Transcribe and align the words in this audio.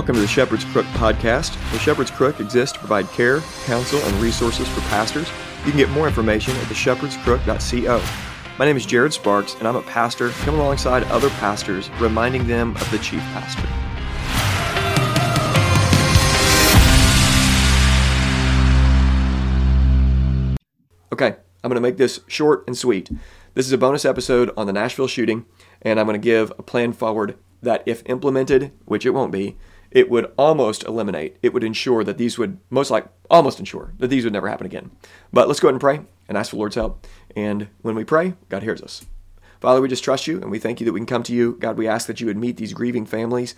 Welcome 0.00 0.14
to 0.14 0.22
the 0.22 0.28
Shepherd's 0.28 0.64
Crook 0.64 0.86
podcast. 0.94 1.52
The 1.72 1.78
Shepherd's 1.78 2.10
Crook 2.10 2.40
exists 2.40 2.72
to 2.72 2.78
provide 2.78 3.06
care, 3.08 3.40
counsel, 3.66 3.98
and 3.98 4.14
resources 4.14 4.66
for 4.66 4.80
pastors. 4.88 5.28
You 5.66 5.72
can 5.72 5.76
get 5.76 5.90
more 5.90 6.08
information 6.08 6.56
at 6.56 6.62
theshepherdscrook.co. 6.68 8.02
My 8.58 8.64
name 8.64 8.78
is 8.78 8.86
Jared 8.86 9.12
Sparks, 9.12 9.56
and 9.56 9.68
I'm 9.68 9.76
a 9.76 9.82
pastor 9.82 10.30
coming 10.30 10.58
alongside 10.58 11.02
other 11.08 11.28
pastors, 11.28 11.90
reminding 12.00 12.46
them 12.46 12.76
of 12.76 12.90
the 12.90 12.98
chief 13.00 13.20
pastor. 13.20 13.68
Okay, 21.12 21.36
I'm 21.62 21.68
going 21.68 21.74
to 21.74 21.82
make 21.82 21.98
this 21.98 22.20
short 22.26 22.64
and 22.66 22.74
sweet. 22.74 23.10
This 23.52 23.66
is 23.66 23.72
a 23.72 23.78
bonus 23.78 24.06
episode 24.06 24.50
on 24.56 24.66
the 24.66 24.72
Nashville 24.72 25.08
shooting, 25.08 25.44
and 25.82 26.00
I'm 26.00 26.06
going 26.06 26.18
to 26.18 26.24
give 26.24 26.52
a 26.52 26.62
plan 26.62 26.94
forward 26.94 27.36
that, 27.62 27.82
if 27.84 28.02
implemented, 28.06 28.72
which 28.86 29.04
it 29.04 29.10
won't 29.10 29.30
be, 29.30 29.58
it 29.90 30.08
would 30.08 30.32
almost 30.38 30.84
eliminate, 30.84 31.36
it 31.42 31.52
would 31.52 31.64
ensure 31.64 32.04
that 32.04 32.18
these 32.18 32.38
would 32.38 32.58
most 32.70 32.90
like 32.90 33.06
almost 33.28 33.58
ensure 33.58 33.92
that 33.98 34.08
these 34.08 34.24
would 34.24 34.32
never 34.32 34.48
happen 34.48 34.66
again. 34.66 34.90
But 35.32 35.48
let's 35.48 35.60
go 35.60 35.68
ahead 35.68 35.74
and 35.74 35.80
pray 35.80 36.00
and 36.28 36.38
ask 36.38 36.50
for 36.50 36.56
Lord's 36.56 36.76
help. 36.76 37.06
And 37.34 37.68
when 37.82 37.94
we 37.94 38.04
pray, 38.04 38.34
God 38.48 38.62
hears 38.62 38.82
us. 38.82 39.04
Father, 39.60 39.80
we 39.80 39.88
just 39.88 40.04
trust 40.04 40.26
you 40.26 40.40
and 40.40 40.50
we 40.50 40.58
thank 40.58 40.80
you 40.80 40.86
that 40.86 40.92
we 40.92 41.00
can 41.00 41.06
come 41.06 41.22
to 41.24 41.34
you. 41.34 41.56
God, 41.60 41.76
we 41.76 41.86
ask 41.88 42.06
that 42.06 42.20
you 42.20 42.26
would 42.26 42.36
meet 42.36 42.56
these 42.56 42.72
grieving 42.72 43.04
families, 43.04 43.54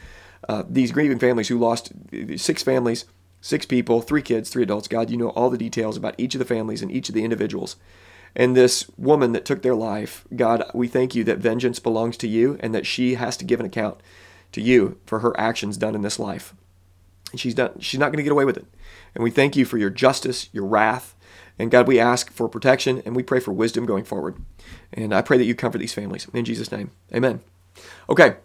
uh, 0.49 0.65
these 0.69 0.91
grieving 0.91 1.19
families 1.19 1.49
who 1.49 1.59
lost 1.59 1.93
six 2.37 2.63
families, 2.63 3.05
six 3.41 3.67
people, 3.67 4.01
three 4.01 4.23
kids, 4.23 4.51
three 4.51 4.63
adults. 4.63 4.89
God, 4.89 5.11
you 5.11 5.17
know 5.17 5.31
all 5.31 5.51
the 5.51 5.59
details 5.59 5.97
about 5.97 6.15
each 6.19 6.35
of 6.35 6.41
the 6.41 6.45
families 6.45 6.83
and 6.83 6.91
each 6.91 7.09
of 7.09 7.15
the 7.15 7.25
individuals. 7.25 7.77
And 8.35 8.57
this 8.57 8.91
woman 8.97 9.33
that 9.33 9.45
took 9.45 9.63
their 9.63 9.75
life, 9.75 10.25
God, 10.35 10.65
we 10.75 10.89
thank 10.89 11.15
you 11.15 11.23
that 11.25 11.39
vengeance 11.39 11.79
belongs 11.79 12.17
to 12.19 12.29
you 12.29 12.57
and 12.61 12.75
that 12.75 12.87
she 12.87 13.15
has 13.15 13.37
to 13.37 13.45
give 13.45 13.61
an 13.61 13.67
account 13.67 14.01
to 14.53 14.61
you 14.61 14.99
for 15.07 15.21
her 15.21 15.39
actions 15.39 15.77
done 15.77 15.95
in 15.95 16.03
this 16.03 16.19
life. 16.19 16.55
And 17.31 17.41
she's 17.41 17.55
done 17.55 17.79
she's 17.81 18.01
not 18.01 18.07
going 18.07 18.19
to 18.19 18.23
get 18.23 18.33
away 18.33 18.45
with 18.45 18.57
it. 18.57 18.67
And 19.15 19.25
we 19.25 19.31
thank 19.31 19.57
you 19.57 19.65
for 19.65 19.79
your 19.79 19.91
justice, 19.91 20.49
your 20.53 20.67
wrath. 20.67 21.17
And 21.59 21.71
God, 21.71 21.87
we 21.87 22.01
ask 22.01 22.33
for 22.33 22.49
protection 22.49 23.03
and 23.05 23.15
we 23.15 23.23
pray 23.23 23.41
for 23.41 23.53
wisdom 23.53 23.87
going 23.87 24.05
forward. 24.05 24.37
And 24.93 25.15
I 25.15 25.23
pray 25.23 25.39
that 25.39 25.45
you 25.45 25.55
comfort 25.55 25.79
these 25.79 25.95
families. 25.95 26.27
In 26.33 26.45
Jesus' 26.45 26.73
name. 26.73 26.91
Amen. 27.15 27.41
Okay. 28.09 28.37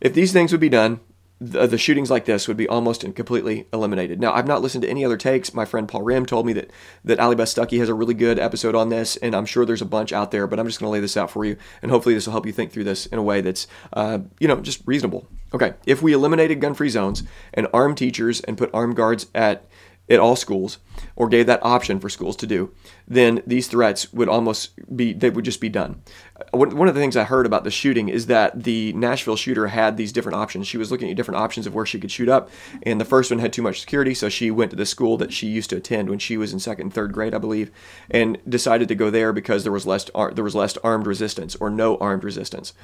If 0.00 0.14
these 0.14 0.32
things 0.32 0.52
would 0.52 0.60
be 0.60 0.68
done, 0.68 1.00
the, 1.40 1.66
the, 1.66 1.78
shootings 1.78 2.10
like 2.10 2.24
this 2.24 2.48
would 2.48 2.56
be 2.56 2.68
almost 2.68 3.04
and 3.04 3.14
completely 3.14 3.66
eliminated. 3.72 4.20
Now, 4.20 4.32
I've 4.32 4.46
not 4.46 4.62
listened 4.62 4.82
to 4.82 4.88
any 4.88 5.04
other 5.04 5.18
takes. 5.18 5.52
My 5.52 5.66
friend 5.66 5.86
Paul 5.86 6.02
Rim 6.02 6.24
told 6.24 6.46
me 6.46 6.54
that 6.54 6.70
that 7.04 7.18
Allie 7.18 7.36
Stuckey 7.36 7.78
has 7.78 7.90
a 7.90 7.94
really 7.94 8.14
good 8.14 8.38
episode 8.38 8.74
on 8.74 8.88
this, 8.88 9.16
and 9.18 9.34
I'm 9.34 9.44
sure 9.44 9.66
there's 9.66 9.82
a 9.82 9.86
bunch 9.86 10.12
out 10.12 10.30
there. 10.30 10.46
But 10.46 10.58
I'm 10.58 10.66
just 10.66 10.80
going 10.80 10.88
to 10.88 10.92
lay 10.92 11.00
this 11.00 11.16
out 11.16 11.30
for 11.30 11.44
you, 11.44 11.56
and 11.82 11.90
hopefully 11.90 12.14
this 12.14 12.26
will 12.26 12.32
help 12.32 12.46
you 12.46 12.52
think 12.52 12.72
through 12.72 12.84
this 12.84 13.04
in 13.06 13.18
a 13.18 13.22
way 13.22 13.42
that's, 13.42 13.66
uh, 13.92 14.20
you 14.40 14.48
know, 14.48 14.60
just 14.60 14.80
reasonable. 14.86 15.28
Okay, 15.54 15.74
if 15.86 16.02
we 16.02 16.12
eliminated 16.12 16.60
gun-free 16.60 16.88
zones 16.88 17.22
and 17.54 17.68
armed 17.72 17.96
teachers 17.96 18.40
and 18.40 18.58
put 18.58 18.70
armed 18.74 18.96
guards 18.96 19.26
at 19.34 19.66
at 20.08 20.20
all 20.20 20.36
schools 20.36 20.78
or 21.16 21.28
gave 21.28 21.46
that 21.46 21.64
option 21.64 21.98
for 21.98 22.08
schools 22.08 22.36
to 22.36 22.46
do, 22.46 22.72
then 23.08 23.42
these 23.46 23.66
threats 23.68 24.12
would 24.12 24.28
almost 24.28 24.70
be, 24.94 25.12
they 25.12 25.30
would 25.30 25.44
just 25.44 25.60
be 25.60 25.68
done. 25.68 26.00
Uh, 26.36 26.58
one 26.58 26.88
of 26.88 26.94
the 26.94 27.00
things 27.00 27.16
I 27.16 27.24
heard 27.24 27.46
about 27.46 27.64
the 27.64 27.70
shooting 27.70 28.08
is 28.08 28.26
that 28.26 28.62
the 28.62 28.92
Nashville 28.92 29.36
shooter 29.36 29.66
had 29.68 29.96
these 29.96 30.12
different 30.12 30.36
options. 30.36 30.68
She 30.68 30.78
was 30.78 30.90
looking 30.90 31.10
at 31.10 31.16
different 31.16 31.40
options 31.40 31.66
of 31.66 31.74
where 31.74 31.86
she 31.86 31.98
could 31.98 32.10
shoot 32.10 32.28
up, 32.28 32.50
and 32.84 33.00
the 33.00 33.04
first 33.04 33.30
one 33.30 33.40
had 33.40 33.52
too 33.52 33.62
much 33.62 33.80
security, 33.80 34.14
so 34.14 34.28
she 34.28 34.50
went 34.50 34.70
to 34.70 34.76
the 34.76 34.86
school 34.86 35.16
that 35.16 35.32
she 35.32 35.48
used 35.48 35.70
to 35.70 35.76
attend 35.76 36.08
when 36.08 36.18
she 36.18 36.36
was 36.36 36.52
in 36.52 36.60
second 36.60 36.86
and 36.86 36.94
third 36.94 37.12
grade, 37.12 37.34
I 37.34 37.38
believe, 37.38 37.70
and 38.10 38.38
decided 38.48 38.88
to 38.88 38.94
go 38.94 39.10
there 39.10 39.32
because 39.32 39.64
there 39.64 39.72
was 39.72 39.86
less, 39.86 40.04
there 40.32 40.44
was 40.44 40.54
less 40.54 40.76
armed 40.78 41.06
resistance 41.06 41.56
or 41.56 41.68
no 41.68 41.96
armed 41.96 42.22
resistance. 42.22 42.74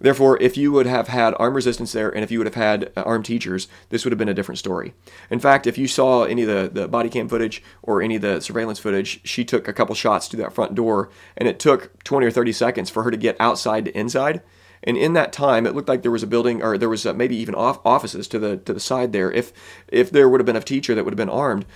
Therefore, 0.00 0.36
if 0.40 0.56
you 0.56 0.72
would 0.72 0.86
have 0.86 1.08
had 1.08 1.34
armed 1.38 1.54
resistance 1.54 1.92
there 1.92 2.10
and 2.10 2.24
if 2.24 2.30
you 2.30 2.38
would 2.38 2.46
have 2.46 2.56
had 2.56 2.90
uh, 2.96 3.02
armed 3.02 3.24
teachers, 3.24 3.68
this 3.90 4.04
would 4.04 4.12
have 4.12 4.18
been 4.18 4.28
a 4.28 4.34
different 4.34 4.58
story. 4.58 4.94
In 5.30 5.38
fact, 5.38 5.66
if 5.66 5.78
you 5.78 5.86
saw 5.86 6.24
any 6.24 6.42
of 6.42 6.48
the, 6.48 6.80
the 6.80 6.88
body 6.88 7.08
cam 7.08 7.28
footage 7.28 7.62
or 7.82 8.02
any 8.02 8.16
of 8.16 8.22
the 8.22 8.40
surveillance 8.40 8.80
footage, 8.80 9.20
she 9.24 9.44
took 9.44 9.68
a 9.68 9.72
couple 9.72 9.94
shots 9.94 10.26
to 10.28 10.36
that 10.38 10.52
front 10.52 10.74
door 10.74 11.10
and 11.36 11.48
it 11.48 11.60
took 11.60 12.02
20 12.04 12.26
or 12.26 12.30
30 12.30 12.52
seconds 12.52 12.90
for 12.90 13.04
her 13.04 13.10
to 13.10 13.16
get 13.16 13.36
outside 13.38 13.84
to 13.84 13.96
inside. 13.96 14.42
And 14.84 14.96
in 14.96 15.12
that 15.12 15.32
time, 15.32 15.66
it 15.66 15.74
looked 15.74 15.88
like 15.88 16.02
there 16.02 16.10
was 16.10 16.24
a 16.24 16.26
building, 16.26 16.62
or 16.62 16.76
there 16.76 16.88
was 16.88 17.06
uh, 17.06 17.12
maybe 17.12 17.36
even 17.36 17.54
off 17.54 17.78
offices 17.84 18.26
to 18.28 18.38
the 18.38 18.56
to 18.58 18.72
the 18.72 18.80
side 18.80 19.12
there. 19.12 19.30
If 19.30 19.52
if 19.88 20.10
there 20.10 20.28
would 20.28 20.40
have 20.40 20.46
been 20.46 20.56
a 20.56 20.60
teacher 20.60 20.94
that 20.94 21.04
would 21.04 21.12
have 21.12 21.16
been 21.16 21.28
armed, 21.28 21.66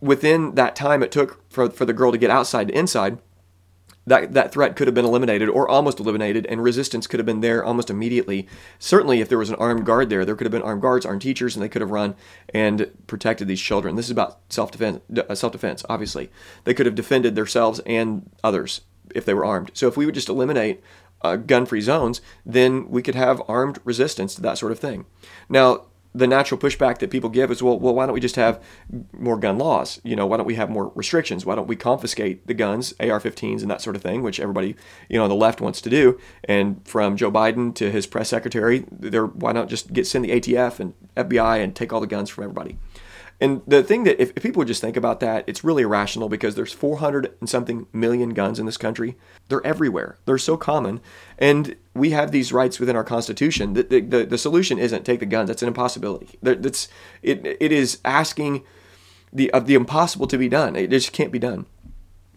within 0.00 0.54
that 0.56 0.74
time 0.74 1.02
it 1.02 1.12
took 1.12 1.48
for 1.48 1.70
for 1.70 1.84
the 1.84 1.92
girl 1.92 2.10
to 2.10 2.18
get 2.18 2.30
outside 2.30 2.68
to 2.68 2.76
inside, 2.76 3.18
that, 4.06 4.32
that 4.32 4.52
threat 4.52 4.76
could 4.76 4.88
have 4.88 4.94
been 4.94 5.04
eliminated 5.04 5.48
or 5.48 5.68
almost 5.68 6.00
eliminated, 6.00 6.46
and 6.46 6.62
resistance 6.62 7.06
could 7.06 7.20
have 7.20 7.26
been 7.26 7.40
there 7.40 7.64
almost 7.64 7.90
immediately. 7.90 8.48
Certainly, 8.78 9.20
if 9.20 9.28
there 9.28 9.38
was 9.38 9.50
an 9.50 9.56
armed 9.56 9.84
guard 9.84 10.10
there, 10.10 10.24
there 10.24 10.34
could 10.34 10.46
have 10.46 10.52
been 10.52 10.62
armed 10.62 10.82
guards, 10.82 11.04
armed 11.04 11.22
teachers, 11.22 11.54
and 11.54 11.62
they 11.62 11.68
could 11.68 11.82
have 11.82 11.90
run 11.90 12.14
and 12.54 12.90
protected 13.06 13.46
these 13.46 13.60
children. 13.60 13.96
This 13.96 14.06
is 14.06 14.10
about 14.10 14.40
self 14.48 14.70
defense, 14.70 15.00
uh, 15.16 15.34
self 15.34 15.52
defense. 15.52 15.84
Obviously, 15.88 16.30
they 16.64 16.74
could 16.74 16.86
have 16.86 16.94
defended 16.94 17.34
themselves 17.34 17.80
and 17.86 18.30
others 18.42 18.82
if 19.14 19.24
they 19.24 19.34
were 19.34 19.44
armed. 19.44 19.70
So, 19.74 19.86
if 19.86 19.96
we 19.96 20.06
would 20.06 20.14
just 20.14 20.28
eliminate 20.28 20.82
uh, 21.22 21.36
gun-free 21.36 21.82
zones, 21.82 22.20
then 22.46 22.88
we 22.88 23.02
could 23.02 23.14
have 23.14 23.42
armed 23.48 23.78
resistance 23.84 24.34
to 24.34 24.42
that 24.42 24.58
sort 24.58 24.72
of 24.72 24.78
thing. 24.78 25.04
Now, 25.48 25.82
the 26.14 26.26
natural 26.26 26.58
pushback 26.58 26.98
that 26.98 27.10
people 27.10 27.30
give 27.30 27.50
is 27.50 27.62
well, 27.62 27.78
well, 27.78 27.94
why 27.94 28.06
don't 28.06 28.14
we 28.14 28.20
just 28.20 28.36
have 28.36 28.62
more 29.12 29.38
gun 29.38 29.58
laws? 29.58 30.00
You 30.02 30.16
know, 30.16 30.26
why 30.26 30.36
don't 30.36 30.46
we 30.46 30.56
have 30.56 30.68
more 30.68 30.92
restrictions? 30.94 31.46
Why 31.46 31.54
don't 31.54 31.68
we 31.68 31.76
confiscate 31.76 32.46
the 32.46 32.54
guns, 32.54 32.94
AR-15s, 33.00 33.62
and 33.62 33.70
that 33.70 33.80
sort 33.80 33.96
of 33.96 34.02
thing, 34.02 34.22
which 34.22 34.40
everybody, 34.40 34.74
you 35.08 35.18
know, 35.18 35.24
on 35.24 35.30
the 35.30 35.36
left 35.36 35.60
wants 35.60 35.80
to 35.82 35.90
do? 35.90 36.18
And 36.44 36.86
from 36.86 37.16
Joe 37.16 37.30
Biden 37.30 37.74
to 37.76 37.90
his 37.90 38.06
press 38.06 38.28
secretary, 38.28 38.84
they're 38.90 39.26
why 39.26 39.52
not 39.52 39.68
just 39.68 39.92
get 39.92 40.06
send 40.06 40.24
the 40.24 40.30
ATF 40.30 40.80
and 40.80 40.94
FBI 41.16 41.62
and 41.62 41.74
take 41.74 41.92
all 41.92 42.00
the 42.00 42.06
guns 42.06 42.28
from 42.28 42.44
everybody? 42.44 42.78
And 43.40 43.62
the 43.66 43.82
thing 43.82 44.04
that, 44.04 44.20
if, 44.20 44.32
if, 44.36 44.42
people 44.42 44.62
just 44.64 44.82
think 44.82 44.96
about 44.96 45.20
that, 45.20 45.44
it's 45.46 45.64
really 45.64 45.82
irrational 45.82 46.28
because 46.28 46.56
there's 46.56 46.72
400 46.72 47.34
and 47.40 47.48
something 47.48 47.86
million 47.92 48.30
guns 48.30 48.58
in 48.58 48.66
this 48.66 48.76
country. 48.76 49.16
They're 49.48 49.66
everywhere. 49.66 50.18
They're 50.26 50.36
so 50.36 50.58
common. 50.58 51.00
And 51.38 51.76
we 51.94 52.10
have 52.10 52.32
these 52.32 52.52
rights 52.52 52.78
within 52.78 52.96
our 52.96 53.04
Constitution. 53.04 53.72
The, 53.72 53.82
the, 53.84 54.00
the, 54.00 54.26
the 54.26 54.38
solution 54.38 54.78
isn't 54.78 55.04
take 55.04 55.20
the 55.20 55.26
guns. 55.26 55.48
That's 55.48 55.62
an 55.62 55.68
impossibility. 55.68 56.38
That's, 56.42 56.88
it, 57.22 57.46
it 57.60 57.72
is 57.72 57.98
asking 58.04 58.62
the, 59.32 59.50
of 59.52 59.66
the 59.66 59.74
impossible 59.74 60.26
to 60.26 60.36
be 60.36 60.48
done. 60.48 60.76
It 60.76 60.90
just 60.90 61.12
can't 61.12 61.32
be 61.32 61.38
done. 61.38 61.64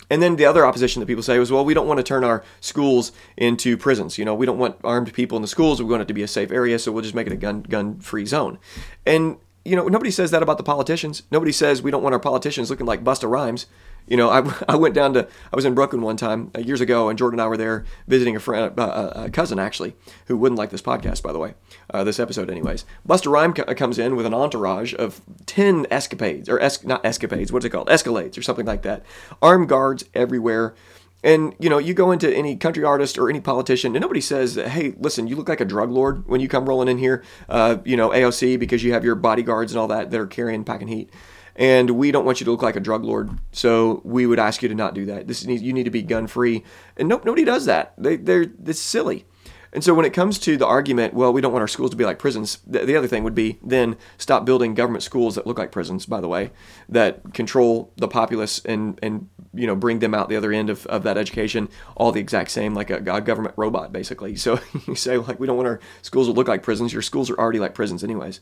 And 0.09 0.21
then 0.21 0.35
the 0.35 0.45
other 0.45 0.65
opposition 0.65 0.99
that 0.99 1.07
people 1.07 1.23
say 1.23 1.39
was, 1.39 1.51
well, 1.51 1.65
we 1.65 1.73
don't 1.73 1.87
want 1.87 1.97
to 1.97 2.03
turn 2.03 2.23
our 2.23 2.43
schools 2.59 3.11
into 3.35 3.77
prisons. 3.77 4.17
You 4.17 4.25
know, 4.25 4.35
we 4.35 4.45
don't 4.45 4.59
want 4.59 4.77
armed 4.83 5.11
people 5.13 5.35
in 5.37 5.41
the 5.41 5.47
schools. 5.47 5.81
We 5.81 5.89
want 5.89 6.03
it 6.03 6.07
to 6.07 6.13
be 6.13 6.23
a 6.23 6.27
safe 6.27 6.51
area, 6.51 6.77
so 6.77 6.91
we'll 6.91 7.01
just 7.01 7.15
make 7.15 7.27
it 7.27 7.33
a 7.33 7.37
gun 7.37 7.63
gun 7.63 7.99
free 7.99 8.25
zone. 8.25 8.59
And 9.05 9.37
you 9.65 9.75
know, 9.75 9.87
nobody 9.87 10.11
says 10.11 10.31
that 10.31 10.43
about 10.43 10.57
the 10.57 10.63
politicians. 10.63 11.23
Nobody 11.31 11.51
says 11.51 11.81
we 11.81 11.91
don't 11.91 12.03
want 12.03 12.13
our 12.13 12.19
politicians 12.19 12.69
looking 12.69 12.85
like 12.85 13.03
Busta 13.03 13.29
Rhymes. 13.29 13.65
You 14.07 14.17
know, 14.17 14.29
I, 14.29 14.53
I 14.67 14.75
went 14.75 14.93
down 14.93 15.13
to, 15.13 15.27
I 15.51 15.55
was 15.55 15.63
in 15.63 15.73
Brooklyn 15.73 16.01
one 16.01 16.17
time 16.17 16.51
uh, 16.55 16.59
years 16.59 16.81
ago, 16.81 17.07
and 17.07 17.17
Jordan 17.17 17.39
and 17.39 17.45
I 17.45 17.47
were 17.47 17.55
there 17.55 17.85
visiting 18.07 18.35
a 18.35 18.39
friend, 18.39 18.77
uh, 18.77 18.83
uh 18.83 19.23
a 19.27 19.29
cousin 19.29 19.59
actually, 19.59 19.95
who 20.25 20.35
wouldn't 20.35 20.59
like 20.59 20.69
this 20.69 20.81
podcast, 20.81 21.23
by 21.23 21.31
the 21.31 21.39
way, 21.39 21.53
uh, 21.93 22.03
this 22.03 22.19
episode, 22.19 22.49
anyways. 22.49 22.83
Busta 23.07 23.31
Rhymes 23.31 23.55
co- 23.55 23.75
comes 23.75 23.97
in 23.97 24.17
with 24.17 24.25
an 24.25 24.33
entourage 24.33 24.93
of 24.95 25.21
10 25.45 25.87
escapades, 25.89 26.49
or 26.49 26.59
es- 26.59 26.83
not 26.83 27.05
escapades, 27.05 27.51
what's 27.51 27.65
it 27.65 27.69
called? 27.69 27.87
Escalades, 27.87 28.37
or 28.37 28.41
something 28.41 28.65
like 28.65 28.81
that. 28.81 29.03
Armed 29.41 29.69
guards 29.69 30.03
everywhere. 30.13 30.75
And 31.23 31.55
you 31.57 31.69
know, 31.69 31.77
you 31.77 31.93
go 31.93 32.11
into 32.11 32.31
any 32.35 32.57
country 32.57 32.83
artist 32.83 33.17
or 33.17 33.29
any 33.29 33.39
politician, 33.39 33.95
and 33.95 34.01
nobody 34.01 34.19
says, 34.19 34.55
"Hey, 34.55 34.93
listen, 34.99 35.27
you 35.27 35.35
look 35.35 35.47
like 35.47 35.61
a 35.61 35.65
drug 35.65 35.89
lord 35.89 36.27
when 36.27 36.41
you 36.41 36.49
come 36.49 36.67
rolling 36.67 36.89
in 36.89 36.97
here." 36.97 37.23
Uh, 37.47 37.77
you 37.85 37.95
know, 37.95 38.09
AOC 38.09 38.59
because 38.59 38.83
you 38.83 38.91
have 38.93 39.05
your 39.05 39.15
bodyguards 39.15 39.71
and 39.71 39.79
all 39.79 39.87
that 39.87 40.11
that 40.11 40.19
are 40.19 40.27
carrying 40.27 40.65
packing 40.65 40.89
heat, 40.89 41.09
and 41.55 41.91
we 41.91 42.11
don't 42.11 42.25
want 42.25 42.41
you 42.41 42.45
to 42.45 42.51
look 42.51 42.61
like 42.61 42.75
a 42.75 42.81
drug 42.81 43.05
lord. 43.05 43.29
So 43.53 44.01
we 44.03 44.25
would 44.25 44.39
ask 44.39 44.61
you 44.61 44.69
to 44.69 44.75
not 44.75 44.93
do 44.93 45.05
that. 45.05 45.27
This 45.27 45.45
needs, 45.45 45.63
you 45.63 45.71
need 45.71 45.83
to 45.83 45.89
be 45.89 46.01
gun 46.01 46.27
free, 46.27 46.63
and 46.97 47.07
nope, 47.07 47.23
nobody 47.23 47.45
does 47.45 47.65
that. 47.65 47.93
They, 47.97 48.17
they're 48.17 48.47
it's 48.65 48.79
silly. 48.79 49.25
And 49.73 49.83
so 49.83 49.93
when 49.95 50.05
it 50.05 50.13
comes 50.13 50.37
to 50.39 50.55
the 50.55 50.67
argument, 50.67 51.15
well, 51.15 51.33
we 51.33 51.41
don't 51.41 51.51
want 51.51 51.61
our 51.61 51.67
schools 51.67 51.89
to 51.91 51.97
be 51.97 52.05
like 52.05 52.19
prisons, 52.19 52.59
the, 52.65 52.85
the, 52.85 52.95
other 52.95 53.07
thing 53.07 53.23
would 53.23 53.33
be 53.33 53.57
then 53.63 53.97
stop 54.19 54.45
building 54.45 54.75
government 54.75 55.03
schools 55.03 55.33
that 55.33 55.47
look 55.47 55.57
like 55.57 55.71
prisons, 55.71 56.05
by 56.05 56.21
the 56.21 56.27
way, 56.27 56.51
that 56.87 57.33
control 57.33 57.91
the 57.97 58.07
populace 58.07 58.63
and, 58.65 58.99
and 59.01 59.29
you 59.53 59.65
know, 59.65 59.75
bring 59.75 59.97
them 59.97 60.13
out 60.13 60.29
the 60.29 60.35
other 60.35 60.51
end 60.51 60.69
of, 60.69 60.85
of 60.85 61.01
that 61.03 61.17
education 61.17 61.67
all 61.97 62.11
the 62.11 62.19
exact 62.19 62.51
same, 62.51 62.75
like 62.75 62.91
a, 62.91 62.97
a 62.97 63.21
government 63.21 63.55
robot, 63.57 63.91
basically. 63.91 64.35
So 64.43 64.59
you 64.87 64.95
say, 64.95 65.17
like, 65.17 65.39
we 65.39 65.47
don't 65.47 65.55
want 65.55 65.69
our 65.69 65.79
schools 66.01 66.27
to 66.27 66.33
look 66.33 66.49
like 66.49 66.63
prisons. 66.63 66.91
Your 66.91 67.01
schools 67.01 67.29
are 67.29 67.39
already 67.39 67.59
like 67.59 67.73
prisons 67.73 68.03
anyways. 68.03 68.41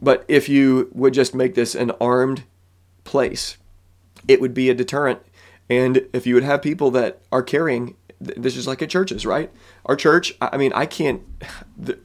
But 0.00 0.24
if 0.28 0.48
you 0.48 0.88
would 0.92 1.14
just 1.14 1.34
make 1.34 1.56
this 1.56 1.74
an 1.74 1.90
armed 2.00 2.44
place, 3.02 3.56
it 4.28 4.40
would 4.40 4.54
be 4.54 4.70
a 4.70 4.74
deterrent. 4.74 5.20
And 5.68 6.06
if 6.12 6.26
you 6.26 6.34
would 6.34 6.44
have 6.44 6.62
people 6.62 6.92
that 6.92 7.22
are 7.32 7.42
carrying 7.42 7.96
this 8.20 8.56
is 8.56 8.66
like 8.66 8.82
at 8.82 8.90
churches, 8.90 9.26
right? 9.26 9.50
Our 9.84 9.96
church, 9.96 10.34
I 10.40 10.56
mean, 10.56 10.72
I 10.74 10.86
can't, 10.86 11.22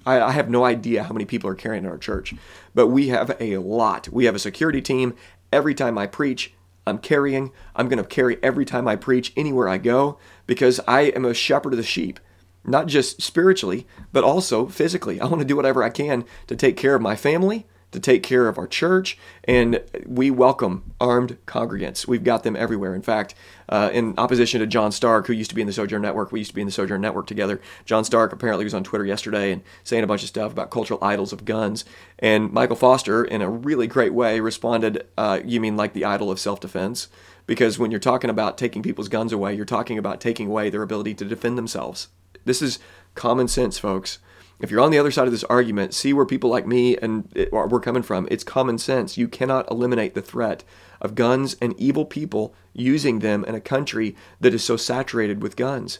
I 0.05 0.31
have 0.31 0.49
no 0.49 0.65
idea 0.65 1.03
how 1.03 1.13
many 1.13 1.25
people 1.25 1.49
are 1.49 1.55
carrying 1.55 1.83
in 1.85 1.89
our 1.89 1.97
church, 1.97 2.33
but 2.75 2.87
we 2.87 3.07
have 3.09 3.35
a 3.39 3.57
lot. 3.57 4.09
We 4.09 4.25
have 4.25 4.35
a 4.35 4.39
security 4.39 4.81
team. 4.81 5.15
Every 5.53 5.73
time 5.73 5.97
I 5.97 6.07
preach, 6.07 6.53
I'm 6.85 6.97
carrying. 6.97 7.51
I'm 7.75 7.87
going 7.87 8.01
to 8.01 8.07
carry 8.07 8.37
every 8.43 8.65
time 8.65 8.87
I 8.87 8.95
preach 8.95 9.33
anywhere 9.37 9.69
I 9.69 9.77
go 9.77 10.17
because 10.47 10.79
I 10.87 11.01
am 11.01 11.25
a 11.25 11.33
shepherd 11.33 11.73
of 11.73 11.77
the 11.77 11.83
sheep, 11.83 12.19
not 12.65 12.87
just 12.87 13.21
spiritually, 13.21 13.87
but 14.11 14.23
also 14.23 14.67
physically. 14.67 15.21
I 15.21 15.25
want 15.25 15.39
to 15.39 15.47
do 15.47 15.55
whatever 15.55 15.83
I 15.83 15.89
can 15.89 16.25
to 16.47 16.55
take 16.55 16.77
care 16.77 16.95
of 16.95 17.01
my 17.01 17.15
family, 17.15 17.67
to 17.91 17.99
take 17.99 18.23
care 18.23 18.47
of 18.47 18.57
our 18.57 18.67
church, 18.67 19.17
and 19.43 19.83
we 20.05 20.31
welcome 20.31 20.93
armed 20.99 21.37
congregants. 21.45 22.07
We've 22.07 22.23
got 22.23 22.43
them 22.43 22.55
everywhere. 22.55 22.95
In 22.95 23.01
fact, 23.01 23.35
uh, 23.67 23.89
in 23.93 24.13
opposition 24.17 24.61
to 24.61 24.67
John 24.67 24.91
Stark, 24.91 25.27
who 25.27 25.33
used 25.33 25.49
to 25.49 25.55
be 25.55 25.61
in 25.61 25.67
the 25.67 25.73
Sojourn 25.73 26.01
Network, 26.01 26.31
we 26.31 26.39
used 26.39 26.51
to 26.51 26.55
be 26.55 26.61
in 26.61 26.67
the 26.67 26.71
Sojourn 26.71 27.01
Network 27.01 27.27
together. 27.27 27.61
John 27.85 28.03
Stark 28.03 28.33
apparently 28.33 28.63
was 28.63 28.73
on 28.73 28.83
Twitter 28.83 29.05
yesterday 29.05 29.51
and 29.51 29.61
saying 29.83 30.03
a 30.03 30.07
bunch 30.07 30.23
of 30.23 30.29
stuff 30.29 30.51
about 30.51 30.71
cultural 30.71 31.03
idols 31.03 31.33
of 31.33 31.45
guns. 31.45 31.85
And 32.19 32.51
Michael 32.51 32.75
Foster, 32.75 33.23
in 33.23 33.41
a 33.41 33.49
really 33.49 33.87
great 33.87 34.13
way, 34.13 34.39
responded, 34.39 35.05
uh, 35.17 35.39
You 35.43 35.59
mean 35.59 35.75
like 35.75 35.93
the 35.93 36.05
idol 36.05 36.31
of 36.31 36.39
self 36.39 36.59
defense? 36.59 37.07
Because 37.45 37.77
when 37.77 37.91
you're 37.91 37.99
talking 37.99 38.29
about 38.29 38.57
taking 38.57 38.81
people's 38.83 39.09
guns 39.09 39.33
away, 39.33 39.53
you're 39.53 39.65
talking 39.65 39.97
about 39.97 40.21
taking 40.21 40.47
away 40.47 40.69
their 40.69 40.83
ability 40.83 41.15
to 41.15 41.25
defend 41.25 41.57
themselves. 41.57 42.07
This 42.45 42.61
is 42.61 42.79
common 43.15 43.47
sense, 43.47 43.77
folks. 43.77 44.19
If 44.61 44.69
you're 44.69 44.81
on 44.81 44.91
the 44.91 44.99
other 44.99 45.09
side 45.09 45.25
of 45.25 45.31
this 45.31 45.43
argument, 45.45 45.93
see 45.93 46.13
where 46.13 46.25
people 46.25 46.49
like 46.49 46.67
me 46.67 46.95
and 46.97 47.27
it, 47.33 47.51
we're 47.51 47.79
coming 47.79 48.03
from. 48.03 48.27
It's 48.29 48.43
common 48.43 48.77
sense. 48.77 49.17
You 49.17 49.27
cannot 49.27 49.69
eliminate 49.71 50.13
the 50.13 50.21
threat 50.21 50.63
of 51.01 51.15
guns 51.15 51.55
and 51.59 51.73
evil 51.79 52.05
people 52.05 52.53
using 52.71 53.19
them 53.19 53.43
in 53.45 53.55
a 53.55 53.61
country 53.61 54.15
that 54.39 54.53
is 54.53 54.63
so 54.63 54.77
saturated 54.77 55.41
with 55.41 55.55
guns. 55.55 55.97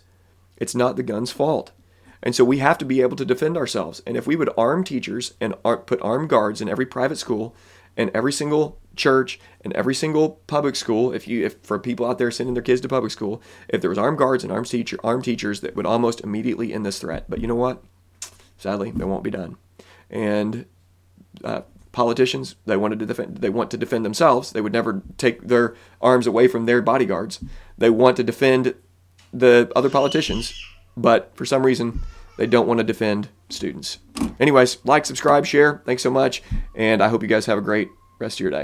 It's 0.58 0.76
not 0.76 0.96
the 0.96 1.04
gun's 1.04 1.32
fault. 1.32 1.72
And 2.22 2.36
so 2.36 2.46
we 2.46 2.60
have 2.60 2.78
to 2.78 2.86
be 2.86 3.02
able 3.02 3.16
to 3.16 3.26
defend 3.26 3.58
ourselves. 3.58 4.04
And 4.06 4.16
if 4.16 4.28
we 4.28 4.36
would 4.36 4.54
arm 4.56 4.84
teachers 4.84 5.34
and 5.42 5.56
put 5.64 6.00
armed 6.04 6.30
guards 6.30 6.62
in 6.62 6.70
every 6.70 6.86
private 6.86 7.18
school 7.18 7.56
and 7.98 8.12
every 8.14 8.32
single 8.32 8.80
church 8.96 9.40
and 9.62 9.74
every 9.74 9.96
single 9.96 10.42
public 10.46 10.76
school, 10.76 11.14
if 11.14 11.28
you 11.28 11.44
if 11.48 11.56
for 11.64 11.80
people 11.80 12.06
out 12.06 12.20
there 12.20 12.30
sending 12.30 12.54
their 12.54 12.62
kids 12.62 12.82
to 12.82 12.88
public 12.88 13.12
school, 13.12 13.42
if 13.70 13.82
there 13.82 13.90
was 13.90 13.98
armed 13.98 14.20
guards 14.20 14.44
and 14.44 14.54
armed 14.54 14.68
teacher 14.68 15.00
armed 15.04 15.24
teachers 15.24 15.62
that 15.62 15.76
would 15.76 15.88
almost 15.88 16.22
immediately 16.22 16.74
end 16.74 16.86
this 16.86 17.00
threat. 17.00 17.26
But 17.28 17.42
you 17.42 17.48
know 17.48 17.56
what? 17.56 17.84
Sadly, 18.62 18.90
it 18.90 19.08
won't 19.08 19.24
be 19.24 19.32
done. 19.32 19.58
And 20.12 20.68
uh, 21.44 21.62
politicians, 21.92 22.58
they 22.68 22.78
wanted 22.78 23.00
to 23.00 23.08
defend. 23.08 23.38
They 23.38 23.50
want 23.50 23.72
to 23.72 23.78
defend 23.78 24.06
themselves. 24.06 24.52
They 24.52 24.62
would 24.62 24.72
never 24.72 25.02
take 25.18 25.48
their 25.48 25.76
arms 26.00 26.28
away 26.28 26.48
from 26.48 26.68
their 26.68 26.80
bodyguards. 26.80 27.44
They 27.76 27.90
want 27.90 28.18
to 28.18 28.24
defend 28.24 28.76
the 29.34 29.72
other 29.76 29.90
politicians, 29.90 30.54
but 30.96 31.32
for 31.34 31.44
some 31.44 31.66
reason, 31.66 32.02
they 32.38 32.46
don't 32.46 32.68
want 32.68 32.78
to 32.78 32.84
defend 32.84 33.30
students. 33.50 33.98
Anyways, 34.40 34.78
like, 34.86 35.08
subscribe, 35.08 35.48
share. 35.48 35.82
Thanks 35.86 36.04
so 36.04 36.12
much, 36.12 36.44
and 36.76 37.02
I 37.02 37.08
hope 37.08 37.24
you 37.24 37.28
guys 37.28 37.48
have 37.48 37.58
a 37.58 37.62
great 37.62 37.90
rest 38.20 38.36
of 38.36 38.42
your 38.42 38.52
day. 38.52 38.60